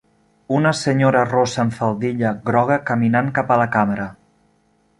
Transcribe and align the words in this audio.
Una 0.59 0.69
senyora 0.77 1.19
rossa 1.27 1.59
amb 1.63 1.75
faldilla 1.81 2.31
groga 2.49 2.81
caminant 2.89 3.31
cap 3.39 3.53
a 3.57 3.59
la 3.65 3.69
càmera. 3.77 4.09